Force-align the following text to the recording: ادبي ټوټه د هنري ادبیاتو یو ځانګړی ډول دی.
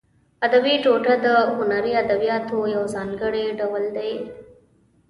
ادبي 0.45 0.75
ټوټه 0.83 1.13
د 1.25 1.27
هنري 1.55 1.93
ادبیاتو 2.03 2.57
یو 2.75 2.83
ځانګړی 2.95 3.45
ډول 3.59 3.83
دی. 3.97 4.11